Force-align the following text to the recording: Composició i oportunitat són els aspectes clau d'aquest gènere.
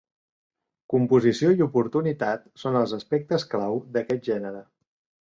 Composició 0.93 1.51
i 1.59 1.61
oportunitat 1.67 2.49
són 2.65 2.81
els 2.83 2.99
aspectes 3.01 3.49
clau 3.55 3.81
d'aquest 3.99 4.31
gènere. 4.35 4.69